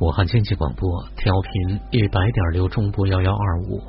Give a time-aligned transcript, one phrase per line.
[0.00, 3.82] 武汉经济广播调频一百点六中波幺幺二五，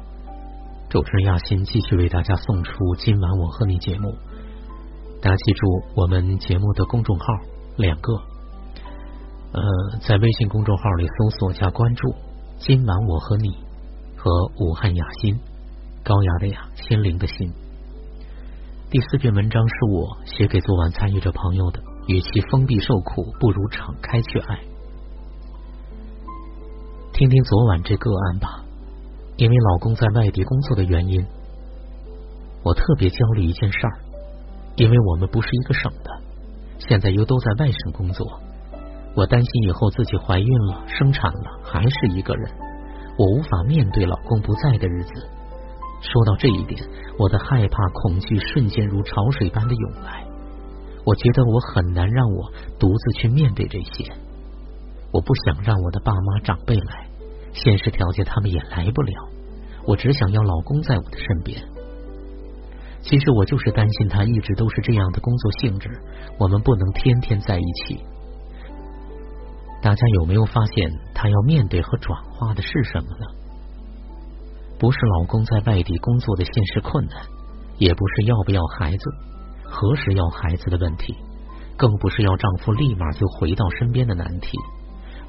[0.90, 4.16] 主持人亚欣继续为大家送出今晚我和你节目。
[5.22, 7.26] 大家记住我们节目的公众号
[7.78, 8.14] 两个，
[9.54, 9.62] 呃，
[10.02, 12.16] 在微信公众号里搜索加关注
[12.58, 13.50] “今晚我和你”
[14.18, 15.40] 和武汉雅欣，
[16.04, 17.54] 高雅的雅，心灵的心。
[18.90, 24.60] 第四篇文章是我写给昨晚参与者朋友的，与其封闭受苦，不如敞开去爱。
[27.20, 28.64] 听听昨晚这个案吧，
[29.36, 31.22] 因为老公在外地工作的原因，
[32.64, 34.00] 我特别焦虑一件事儿，
[34.78, 36.10] 因为我们不是一个省的，
[36.78, 38.26] 现在又都在外省工作，
[39.18, 42.50] 我担心以后自己怀孕了、生产了还是一个人，
[43.18, 45.12] 我无法面对老公不在的日子。
[46.00, 46.82] 说到这一点，
[47.18, 50.26] 我的害怕、恐惧瞬间如潮水般的涌来，
[51.04, 52.50] 我觉得我很难让我
[52.80, 54.10] 独自去面对这些，
[55.12, 57.09] 我不想让我的爸妈、长辈来。
[57.54, 59.14] 现实条件，他们也来不了。
[59.86, 61.62] 我只想要老公在我的身边。
[63.02, 65.90] 其实我就是担心他一直都是这样的工作性质，
[66.38, 68.04] 我们不能天天在一起。
[69.82, 73.26] 大家有没有发现，他要面对和转化的是什么呢？
[74.78, 77.22] 不是老公在外地工作的现实困难，
[77.78, 79.04] 也不是要不要孩子、
[79.64, 81.16] 何时要孩子的问题，
[81.78, 84.58] 更不是要丈夫立马就回到身边的难题。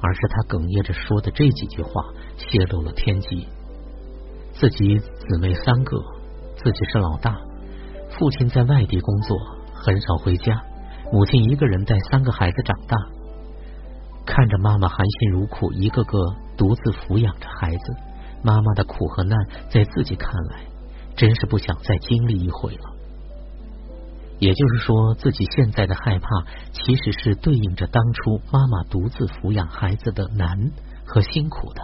[0.01, 2.03] 而是他哽咽着说的这几句话
[2.37, 3.47] 泄露了天机。
[4.53, 5.97] 自己姊妹三个，
[6.57, 7.39] 自己是老大，
[8.09, 9.37] 父亲在外地工作，
[9.73, 10.61] 很少回家，
[11.11, 12.97] 母亲一个人带三个孩子长大，
[14.25, 16.17] 看着妈妈含辛茹苦，一个个
[16.57, 17.95] 独自抚养着孩子，
[18.43, 19.37] 妈妈的苦和难，
[19.69, 20.65] 在自己看来，
[21.15, 22.90] 真是不想再经历一回了。
[24.41, 26.27] 也就是说，自己现在的害怕，
[26.73, 30.71] 其实是对应着当初妈妈独自抚养孩子的难
[31.05, 31.83] 和辛苦的。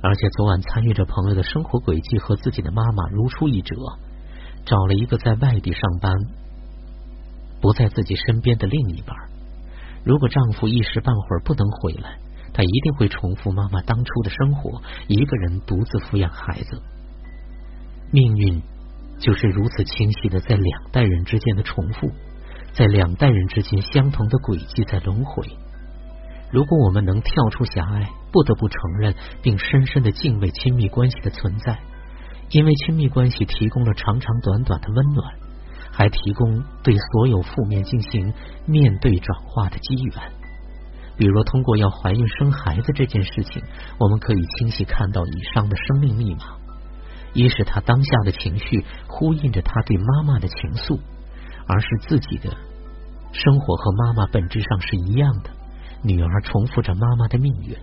[0.00, 3.74] 而且昨晚参与着朋友的生活轨迹和自己的妈妈如出一辙，
[4.64, 6.12] 找了一个在外地上班、
[7.60, 9.16] 不在自己身边的另一半。
[10.04, 12.20] 如果丈夫一时半会儿不能回来，
[12.52, 16.80] 她一定会重复妈妈当初的生活，一个人独自抚养孩子。
[18.12, 18.62] 命运。
[19.18, 22.10] 就是如此清晰的在两代人之间的重复，
[22.72, 25.46] 在两代人之间相同的轨迹在轮回。
[26.50, 31.80] 如果我们能跳出狭隘，不得不承认并深深的敬畏亲密关系的存在，
[32.50, 35.34] 因为亲密关系提供了长长短短的温暖，
[35.90, 38.32] 还提供对所有负面进行
[38.66, 40.14] 面对转化的机缘。
[41.16, 43.62] 比如通过要怀孕生孩子这件事情，
[43.98, 46.56] 我们可以清晰看到以上的生命密码。
[47.34, 50.98] 一是他当下的情绪呼应着他对妈妈的情愫，
[51.66, 52.56] 而是自己的
[53.32, 55.50] 生活和妈妈本质上是一样的。
[56.02, 57.76] 女儿重复着妈妈的命运。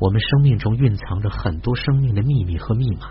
[0.00, 3.10] 我们生命中蕴藏着很多生命的秘密和密码，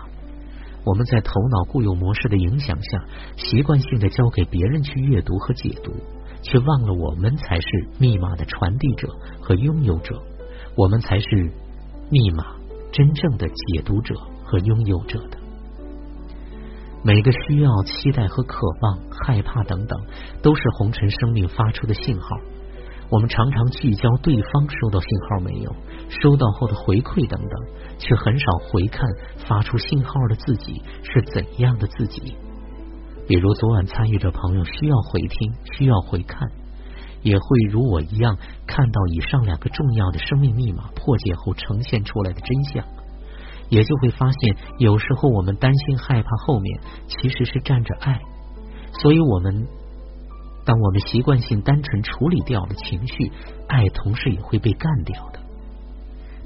[0.84, 3.04] 我们在头脑固有模式的影响下，
[3.36, 5.92] 习惯性的交给别人去阅读和解读，
[6.42, 9.08] 却忘了我们才是密码的传递者
[9.40, 10.20] 和拥有者，
[10.76, 11.52] 我们才是
[12.10, 12.56] 密码
[12.90, 14.14] 真正的解读者
[14.44, 15.37] 和拥有者的。
[17.04, 19.98] 每个需要、期待和渴望、害怕等等，
[20.42, 22.36] 都是红尘生命发出的信号。
[23.10, 25.74] 我们常常聚焦对方收到信号没有，
[26.08, 27.50] 收到后的回馈等等，
[27.98, 29.08] 却很少回看
[29.46, 32.36] 发出信号的自己是怎样的自己。
[33.26, 36.48] 比如昨晚参与者朋友需要回听、需要回看，
[37.22, 42.84] 也会如我一样看到以上两个重要的生命密码破解后呈现出来的真相。
[43.68, 48.20] 也就会发现，有时候我们担心害怕，后面其实是站着爱。
[49.00, 49.66] 所以，我们
[50.64, 53.30] 当我们习惯性单纯处理掉了情绪，
[53.68, 55.40] 爱同时也会被干掉的。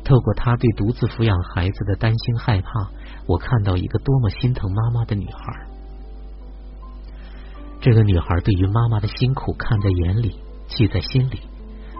[0.04, 2.90] 透过他对独自抚养孩子的担心害怕，
[3.26, 5.66] 我看到一个多么心疼妈妈的女孩。
[7.80, 11.40] 这个女孩对于妈妈的辛苦看在眼里，记在心里，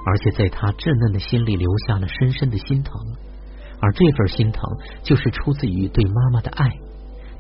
[0.07, 2.93] 而且在她稚嫩的心里留下了深深的心疼。
[3.83, 4.63] 而这份心疼，
[5.03, 6.71] 就是出自于对妈妈的爱。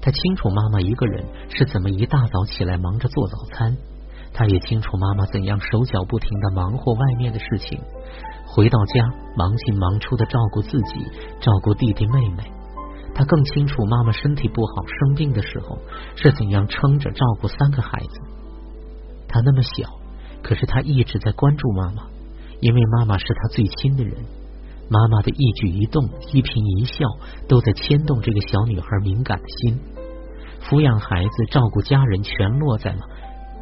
[0.00, 3.76] 他清楚妈妈一个人是怎么一大早起来忙着做早餐，
[4.34, 7.80] 他也清楚妈妈怎样手脚不停的忙活外面的事情，
[8.48, 11.06] 回到家忙进忙出的照顾自己，
[11.40, 12.42] 照顾弟弟妹妹。
[13.14, 15.78] 他更清楚妈妈身体不好生病的时候
[16.16, 18.20] 是怎样撑着照顾三个孩子。
[19.28, 19.88] 他那么小，
[20.42, 22.02] 可是他一直在关注妈妈，
[22.60, 24.16] 因为妈妈是他最亲的人。
[24.92, 27.00] 妈妈的一举一动、一颦一笑，
[27.48, 29.80] 都在牵动这个小女孩敏感的心。
[30.68, 33.00] 抚养孩子、照顾家人，全落在了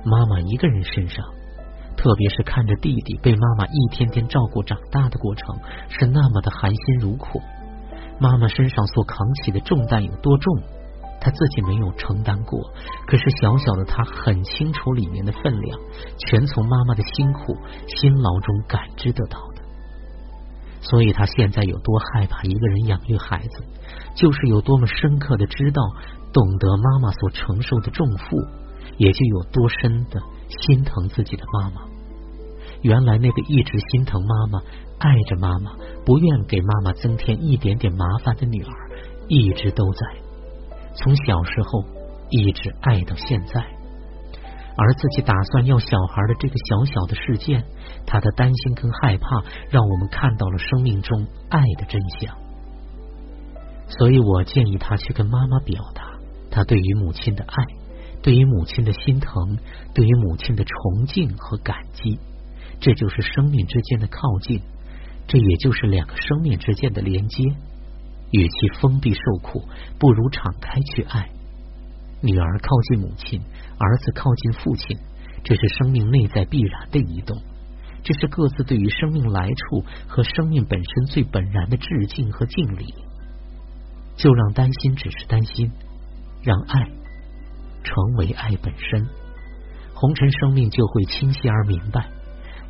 [0.04, 1.24] 妈妈一个人身上。
[1.96, 5.54] 特别是看着弟弟被妈妈一天天照顾长大的过程，
[5.88, 7.40] 是那么的含辛茹苦。
[8.18, 10.56] 妈妈身上所扛起的重担有多重，
[11.20, 12.58] 她自己没有承担过，
[13.06, 15.78] 可是小小的她很清楚里面的分量，
[16.18, 17.56] 全从妈妈的辛苦
[17.86, 19.38] 辛劳中感知得到。
[20.80, 23.64] 所以他现在有多害怕一个人养育孩子，
[24.14, 25.82] 就是有多么深刻的知道、
[26.32, 28.36] 懂得妈妈所承受的重负，
[28.96, 31.82] 也就有多深的心疼自己的妈妈。
[32.82, 34.62] 原来那个一直心疼妈妈、
[34.98, 35.72] 爱着妈妈、
[36.06, 38.72] 不愿给妈妈增添一点点麻烦的女儿，
[39.28, 40.00] 一直都在，
[40.94, 41.84] 从小时候
[42.30, 43.79] 一直爱到现在。
[44.82, 47.64] 而自己打算要小孩的这个小小的事件，
[48.06, 52.34] 他的担心跟害怕，让我们看到了生命中爱的真相。
[53.88, 56.02] 所以我建议他去跟妈妈表达
[56.50, 57.64] 他对于母亲的爱，
[58.22, 59.58] 对于母亲的心疼，
[59.92, 62.18] 对于母亲的崇敬和感激。
[62.80, 64.62] 这就是生命之间的靠近，
[65.26, 67.44] 这也就是两个生命之间的连接。
[68.30, 69.64] 与其封闭受苦，
[69.98, 71.28] 不如敞开去爱。
[72.22, 73.40] 女儿靠近母亲，
[73.78, 74.98] 儿子靠近父亲，
[75.42, 77.40] 这是生命内在必然的移动，
[78.02, 82.94] 这是各自对于生命来处和生命本身最本然的致敬和敬礼。
[84.16, 85.72] 就让担心只是担心，
[86.42, 86.90] 让爱
[87.82, 89.06] 成为爱本身，
[89.94, 92.06] 红尘生命就会清晰而明白。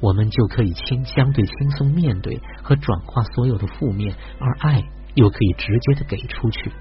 [0.01, 4.83] 我们就可以轻相对轻松面对和转化所有的负面，而爱
[5.15, 6.73] 又可以直接的给出去。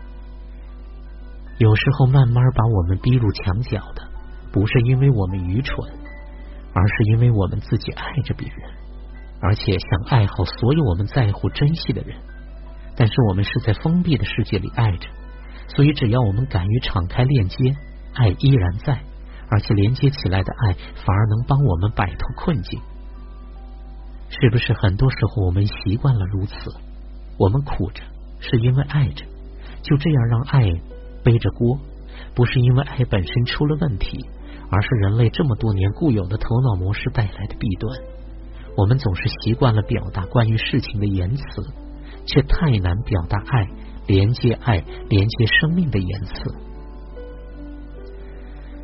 [1.60, 4.02] 有时候慢慢把我们逼入墙角的，
[4.50, 5.76] 不是因为我们愚蠢，
[6.74, 8.58] 而是因为我们自己爱着别人，
[9.42, 12.16] 而且想爱好所有我们在乎珍惜的人。
[12.96, 15.10] 但是我们是在封闭的世界里爱着，
[15.76, 17.76] 所以只要我们敢于敞开链接，
[18.14, 19.02] 爱依然在，
[19.50, 22.80] 而且连接起来的爱反而能帮我们摆脱困境。
[24.30, 26.54] 是不是很多时候我们习惯了如此？
[27.38, 28.02] 我们苦着
[28.40, 29.26] 是因为爱着，
[29.82, 30.62] 就这样让爱
[31.24, 31.80] 背着锅，
[32.36, 34.26] 不是因为爱本身出了问题，
[34.70, 38.00] 而是人类这么多年固有的头脑模式带来的弊端。
[38.78, 41.44] 我们总是习惯了表达关于事情的言辞，
[42.26, 43.68] 却太难表达爱、
[44.08, 46.56] 连接爱、连接生命的言辞。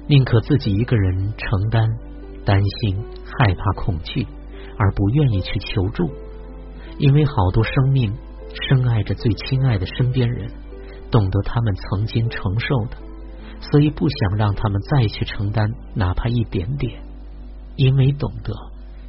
[0.08, 1.88] 宁可自己一个人承担、
[2.46, 4.26] 担心、害怕、恐惧。
[4.78, 6.12] 而不愿意去求助，
[6.98, 8.14] 因为好多生命
[8.52, 10.52] 深爱着最亲爱的身边人，
[11.16, 12.98] 懂得他们曾经承受的，
[13.62, 17.02] 所以不想让他们再去承担哪怕一点点。
[17.78, 18.54] 因为懂得，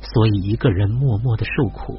[0.00, 1.98] 所以一个人默默的受苦。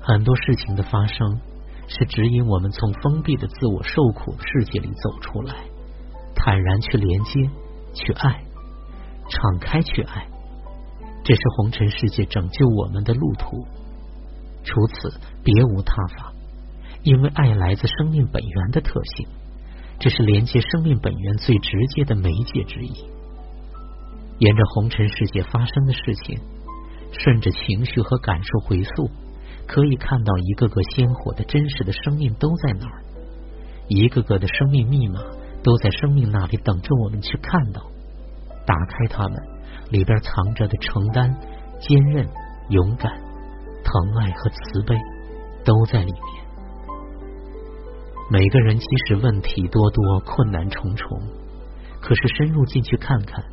[0.00, 1.38] 很多事情的发生，
[1.86, 5.54] 是指引我们从封闭的自我受苦世界里走出来，
[6.34, 7.48] 坦然去连接，
[7.94, 8.42] 去爱，
[9.30, 10.26] 敞开去爱。
[11.22, 13.64] 这是红尘世界拯救我们的路途，
[14.64, 16.31] 除此别无他法。
[17.02, 19.26] 因为爱来自生命本源的特性，
[19.98, 22.92] 这是连接生命本源最直接的媒介之一。
[24.38, 26.38] 沿着红尘世界发生的事情，
[27.12, 29.10] 顺着情绪和感受回溯，
[29.66, 33.02] 可以看到一个个鲜活的真实的生命都在哪儿，
[33.88, 35.20] 一个个的生命密码
[35.62, 37.82] 都在生命那里等着我们去看到，
[38.66, 39.36] 打开它们。
[39.90, 41.30] 里边藏着的承担、
[41.78, 42.26] 坚韧、
[42.70, 43.12] 勇敢、
[43.84, 44.96] 疼爱和慈悲，
[45.66, 46.51] 都在里面。
[48.32, 51.20] 每个人即使问题多多、困难重重，
[52.00, 53.44] 可是深入进去看看，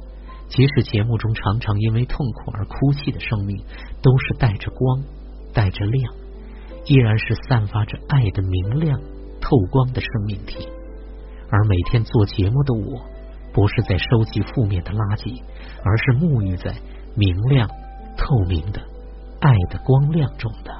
[0.48, 3.58] 即使节目中常常因为痛苦而哭泣的生命，
[4.02, 5.04] 都是带着光、
[5.54, 6.14] 带着亮，
[6.86, 8.98] 依然是散发着爱的明亮、
[9.42, 10.66] 透光的生命体。
[11.52, 13.02] 而每天做节目的我。
[13.52, 15.42] 不是在收集负面的垃圾，
[15.84, 16.72] 而是沐浴在
[17.16, 17.68] 明亮、
[18.16, 18.80] 透明的
[19.42, 20.72] 爱的光亮中的。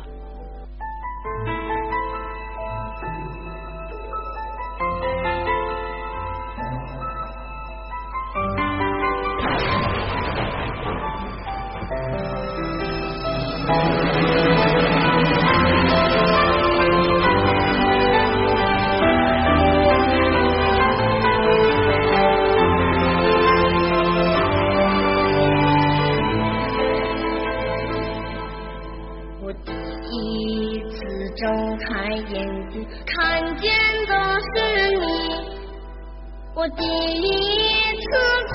[36.60, 38.04] 我第一次
[38.50, 38.54] 哭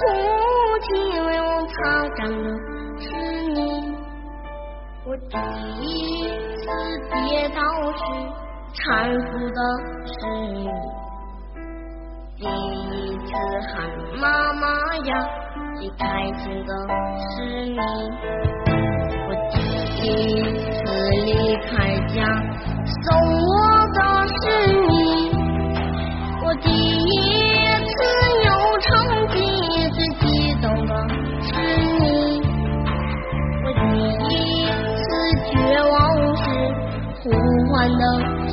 [0.82, 0.86] 泣，
[1.20, 2.36] 为我擦干的
[3.00, 3.06] 是
[3.48, 3.56] 你；
[5.06, 5.32] 我第
[5.80, 6.62] 一次
[7.08, 7.58] 跌倒
[7.92, 7.98] 时
[8.74, 8.84] 搀
[9.24, 9.58] 扶的
[10.04, 10.12] 是
[10.52, 10.68] 你。
[12.36, 13.32] 第一次
[13.72, 13.72] 喊
[14.20, 14.62] 妈妈
[15.06, 15.10] 呀，
[15.78, 16.04] 最开
[16.40, 16.70] 心的
[17.30, 17.32] 是
[17.64, 17.78] 你。
[19.26, 19.54] 我第
[20.02, 20.04] 一
[20.74, 20.76] 次
[21.24, 21.72] 离开
[22.14, 22.20] 家，
[23.02, 23.16] 送
[23.48, 23.52] 我
[23.94, 24.42] 的是
[24.90, 24.92] 你。
[26.46, 27.33] 我第一
[37.84, 38.43] 唤的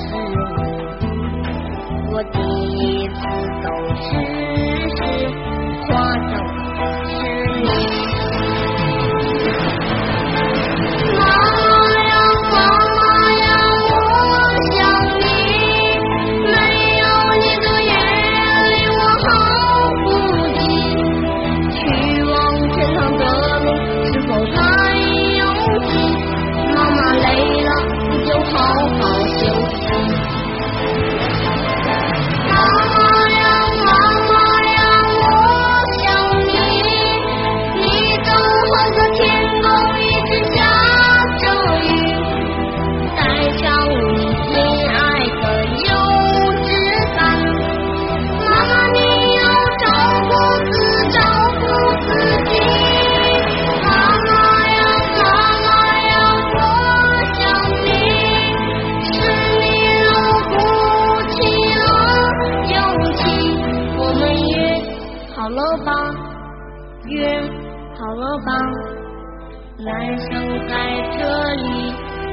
[70.67, 70.73] 在
[71.17, 71.19] 这
[71.55, 71.65] 里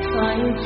[0.02, 0.14] 团
[0.56, 0.64] 聚。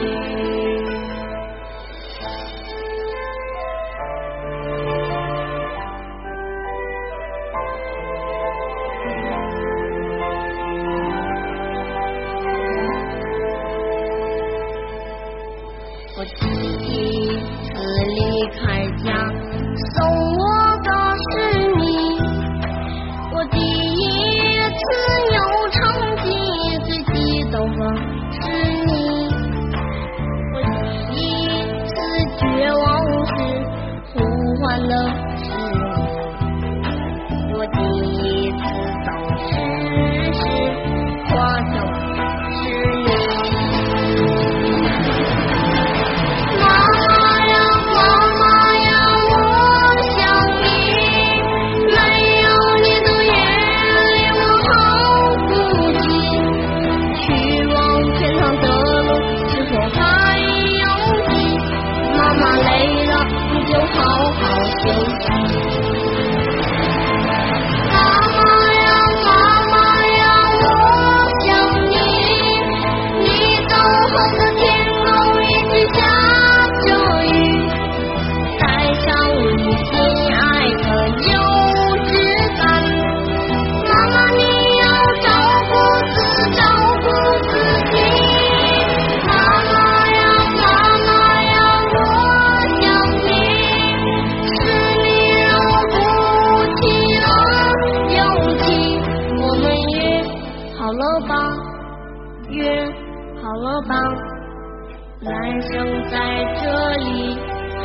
[16.14, 16.40] 我第
[16.86, 17.70] 一次
[18.06, 18.60] 离开
[19.02, 19.06] 家，
[19.94, 19.96] 送
[20.38, 20.40] 我
[20.84, 20.88] 的
[21.30, 21.30] 是
[21.78, 21.80] 你。
[23.34, 23.98] 我第一
[24.68, 24.80] 次
[74.12, 75.04] 你等候的天空
[75.42, 75.98] 一直下
[76.84, 76.88] 着
[77.24, 77.26] 雨，
[78.60, 79.08] 带上
[79.56, 79.90] 你心
[80.36, 81.32] 爱的幼
[82.04, 82.10] 稚
[82.58, 82.60] 感。
[83.88, 84.40] 妈妈，你
[84.80, 84.84] 要
[85.22, 85.26] 照
[85.70, 85.72] 顾
[86.12, 86.14] 自
[86.52, 86.60] 照
[87.00, 87.06] 顾
[87.48, 87.50] 自
[87.90, 87.94] 己。
[89.26, 89.30] 妈
[89.64, 89.74] 妈
[90.10, 90.20] 呀，
[90.60, 90.62] 妈
[91.06, 91.08] 妈
[91.42, 91.50] 呀，
[91.94, 91.96] 我
[92.82, 92.84] 想
[93.16, 93.26] 你。
[94.44, 94.54] 是
[95.00, 95.04] 你
[95.40, 95.96] 让我鼓
[96.76, 96.80] 起
[97.16, 97.26] 了
[98.14, 98.20] 勇
[98.58, 98.64] 气。
[99.40, 99.64] 我们
[99.96, 99.96] 约
[100.78, 101.32] 好了吧？
[102.50, 102.60] 约
[103.42, 103.96] 好了吧？
[105.20, 106.16] 男生在
[106.62, 107.36] 这里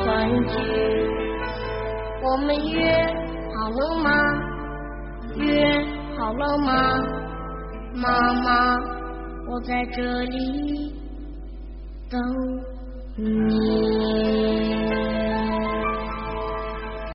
[0.04, 0.54] 团聚。
[2.24, 2.80] 我们约
[3.56, 4.12] 好了吗？
[5.36, 5.84] 约
[6.16, 6.72] 好了吗？
[7.96, 8.78] 妈妈，
[9.50, 10.94] 我在这里
[12.08, 12.22] 等
[13.16, 14.67] 你。